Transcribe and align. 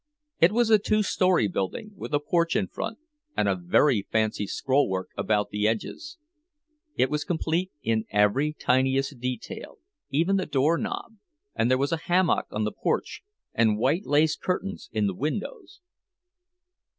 It 0.39 0.51
was 0.51 0.71
a 0.71 0.79
two 0.79 1.03
story 1.03 1.47
building, 1.47 1.91
with 1.95 2.11
a 2.11 2.19
porch 2.19 2.55
in 2.55 2.65
front, 2.65 2.97
and 3.37 3.47
a 3.47 3.53
very 3.55 4.01
fancy 4.11 4.47
scrollwork 4.47 5.09
around 5.15 5.45
the 5.51 5.67
edges; 5.67 6.17
it 6.95 7.07
was 7.11 7.23
complete 7.23 7.71
in 7.83 8.05
every 8.09 8.51
tiniest 8.51 9.19
detail, 9.19 9.77
even 10.09 10.37
the 10.37 10.47
doorknob, 10.47 11.17
and 11.53 11.69
there 11.69 11.77
was 11.77 11.91
a 11.91 11.97
hammock 11.97 12.47
on 12.49 12.63
the 12.63 12.71
porch 12.71 13.21
and 13.53 13.77
white 13.77 14.07
lace 14.07 14.35
curtains 14.35 14.89
in 14.91 15.05
the 15.05 15.13
windows. 15.13 15.81